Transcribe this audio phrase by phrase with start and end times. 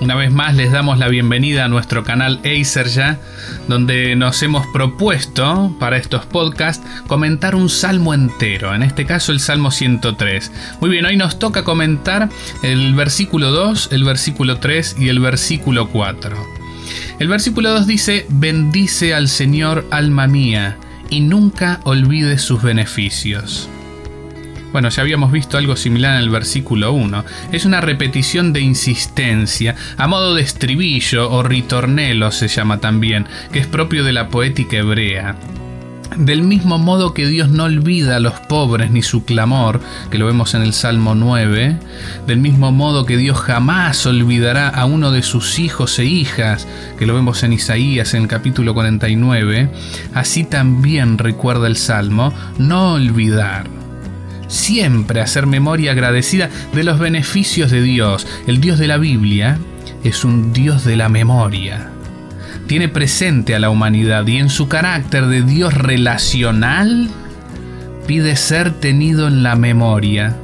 [0.00, 3.20] Una vez más les damos la bienvenida a nuestro canal Acer ya,
[3.68, 9.40] donde nos hemos propuesto para estos podcasts comentar un salmo entero, en este caso el
[9.40, 10.52] Salmo 103.
[10.80, 12.28] Muy bien, hoy nos toca comentar
[12.62, 16.36] el versículo 2, el versículo 3 y el versículo 4.
[17.20, 20.76] El versículo 2 dice, bendice al Señor alma mía,
[21.08, 23.68] y nunca olvides sus beneficios.
[24.74, 27.24] Bueno, ya habíamos visto algo similar en el versículo 1.
[27.52, 33.60] Es una repetición de insistencia, a modo de estribillo o ritornelo se llama también, que
[33.60, 35.36] es propio de la poética hebrea.
[36.16, 40.26] Del mismo modo que Dios no olvida a los pobres ni su clamor, que lo
[40.26, 41.78] vemos en el Salmo 9,
[42.26, 46.66] del mismo modo que Dios jamás olvidará a uno de sus hijos e hijas,
[46.98, 49.70] que lo vemos en Isaías en el capítulo 49,
[50.14, 53.83] así también recuerda el Salmo, no olvidar
[54.48, 58.26] siempre hacer memoria agradecida de los beneficios de Dios.
[58.46, 59.58] El Dios de la Biblia
[60.02, 61.90] es un Dios de la memoria.
[62.66, 67.10] Tiene presente a la humanidad y en su carácter de Dios relacional
[68.06, 70.36] pide ser tenido en la memoria.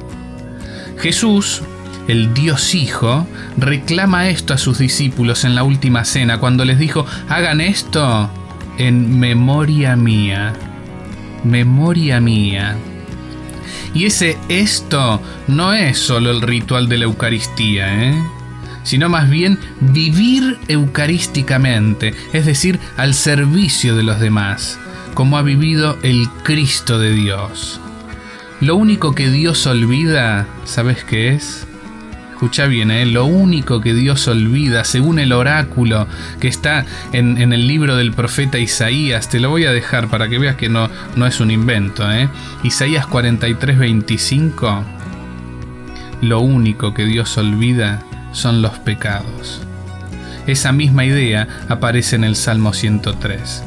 [0.99, 1.63] Jesús,
[2.07, 3.27] el Dios Hijo,
[3.57, 8.29] reclama esto a sus discípulos en la última cena cuando les dijo, hagan esto
[8.77, 10.53] en memoria mía.
[11.43, 12.75] Memoria mía.
[13.93, 18.23] Y ese esto no es solo el ritual de la Eucaristía, ¿eh?
[18.83, 24.79] sino más bien vivir eucarísticamente, es decir, al servicio de los demás,
[25.13, 27.79] como ha vivido el Cristo de Dios.
[28.59, 31.67] Lo único que Dios olvida, ¿sabes qué es?
[32.41, 33.05] Escucha bien, ¿eh?
[33.05, 36.07] lo único que Dios olvida, según el oráculo
[36.39, 40.39] que está en, el libro del profeta Isaías, te lo voy a dejar para que
[40.39, 42.11] veas que no, no es un invento.
[42.11, 42.29] ¿eh?
[42.63, 44.83] Isaías 43, 25,
[46.23, 49.61] lo único que Dios olvida son los pecados.
[50.47, 53.63] Esa misma idea aparece en el Salmo 103.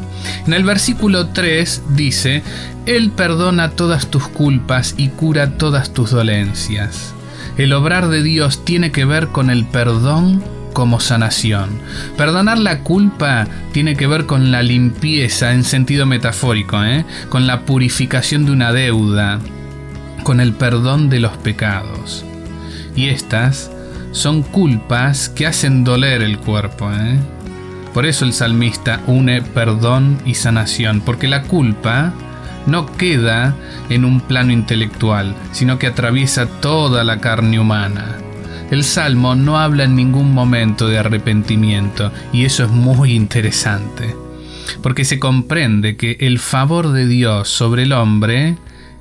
[0.49, 2.43] En el versículo 3 dice,
[2.87, 7.15] Él perdona todas tus culpas y cura todas tus dolencias.
[7.57, 10.43] El obrar de Dios tiene que ver con el perdón
[10.73, 11.79] como sanación.
[12.19, 17.07] Perdonar la culpa tiene que ver con la limpieza en sentido metafórico, ¿eh?
[17.29, 19.39] con la purificación de una deuda,
[20.25, 22.25] con el perdón de los pecados.
[22.97, 23.71] Y estas
[24.11, 26.91] son culpas que hacen doler el cuerpo.
[26.93, 27.19] ¿eh?
[27.95, 32.13] Por eso el salmista une perdón y sanación, porque la culpa
[32.67, 33.57] no queda
[33.89, 38.17] en un plano intelectual, sino que atraviesa toda la carne humana.
[38.71, 44.17] El Salmo no habla en ningún momento de arrepentimiento, y eso es muy interesante,
[44.83, 48.57] porque se comprende que el favor de Dios sobre el hombre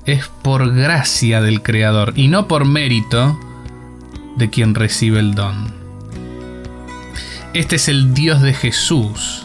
[0.06, 3.40] es por gracia del Creador y no por mérito
[4.36, 5.74] de quien recibe el don.
[7.54, 9.43] Este es el Dios de Jesús,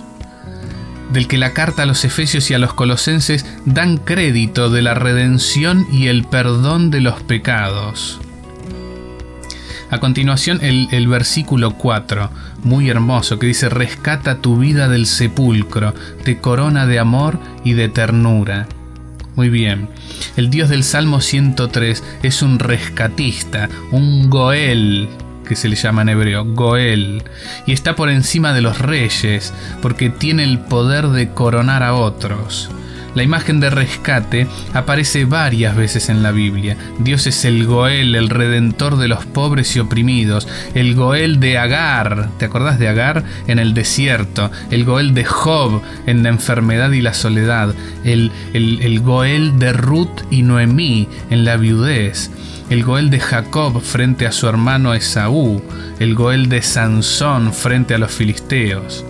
[1.11, 4.95] del que la carta a los Efesios y a los Colosenses dan crédito de la
[4.95, 8.21] redención y el perdón de los pecados.
[9.91, 12.31] A continuación el, versículo 4,
[12.63, 17.89] muy hermoso, que dice, rescata tu vida del sepulcro, te corona de amor y de
[17.89, 18.69] ternura.
[19.35, 19.89] Muy bien,
[20.37, 25.09] el Dios del Salmo 103 es un rescatista, un Goel,
[25.49, 27.23] que se le llama en hebreo, Goel,
[27.67, 32.71] y está por encima de los reyes, porque tiene el poder de coronar a otros.
[33.19, 36.77] La imagen de rescate aparece varias veces en la Biblia.
[37.01, 40.47] Dios es el Goel, el redentor de los pobres y oprimidos.
[40.77, 43.25] El Goel de Agar, ¿te acordás de Agar?
[43.49, 44.53] En el desierto.
[44.71, 47.75] El Goel de Job en la enfermedad y la soledad.
[48.05, 52.31] El, el, el Goel de Ruth y Noemí en la viudez
[52.71, 55.61] el Goel de Jacob frente a su hermano Esaú,
[55.99, 59.05] el Goel de Sansón frente a los filisteos.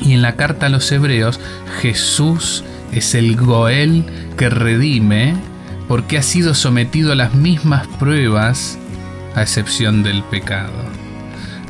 [0.00, 1.40] Y en la carta a los hebreos,
[1.80, 4.04] Jesús es el Goel
[4.36, 5.34] que redime
[5.88, 8.78] porque ha sido sometido a las mismas pruebas
[9.34, 10.72] a excepción del pecado.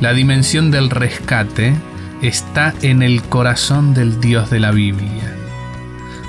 [0.00, 1.74] La dimensión del rescate
[2.20, 5.36] está en el corazón del Dios de la Biblia.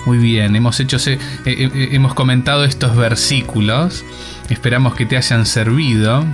[0.06, 4.04] Muy bien, hemos hecho eh, eh, hemos comentado estos versículos
[4.50, 6.26] Esperamos que te hayan servido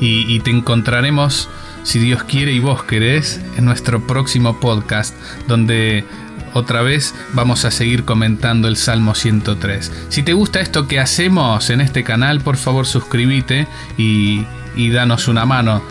[0.00, 1.48] y, te encontraremos,
[1.82, 5.14] si Dios quiere y vos querés, en nuestro próximo podcast,
[5.48, 6.04] donde
[6.54, 10.06] otra vez vamos a seguir comentando el Salmo 103.
[10.08, 13.66] Si te gusta esto que hacemos en este canal, por favor suscríbete
[13.96, 14.46] y,
[14.76, 15.82] y danos una mano.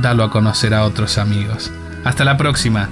[0.00, 1.70] Dalo a conocer a otros amigos.
[2.04, 2.88] Hasta la próxima.